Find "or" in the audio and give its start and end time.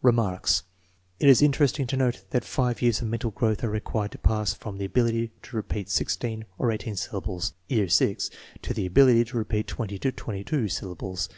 6.56-6.70, 10.04-10.12